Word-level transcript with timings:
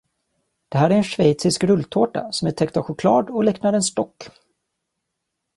Det 0.69 0.77
här 0.77 0.89
är 0.89 0.95
en 0.97 1.03
schweizisk 1.03 1.63
rulltårta 1.63 2.31
som 2.31 2.47
är 2.47 2.51
täckt 2.51 2.77
av 2.77 2.83
choklad 2.83 3.29
och 3.29 3.43
liknar 3.43 3.73
en 3.73 3.83
stock. 3.83 4.29